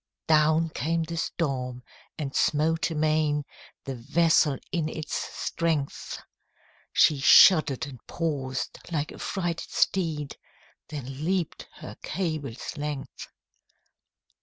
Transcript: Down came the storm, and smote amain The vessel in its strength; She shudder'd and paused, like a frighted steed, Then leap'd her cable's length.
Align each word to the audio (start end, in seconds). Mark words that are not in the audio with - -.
Down 0.25 0.69
came 0.71 1.03
the 1.03 1.15
storm, 1.15 1.83
and 2.17 2.35
smote 2.35 2.89
amain 2.89 3.43
The 3.83 3.93
vessel 3.93 4.57
in 4.71 4.89
its 4.89 5.13
strength; 5.13 6.17
She 6.91 7.19
shudder'd 7.19 7.85
and 7.85 7.99
paused, 8.07 8.79
like 8.91 9.11
a 9.11 9.19
frighted 9.19 9.69
steed, 9.69 10.37
Then 10.87 11.23
leap'd 11.23 11.67
her 11.81 11.97
cable's 12.01 12.75
length. 12.77 13.27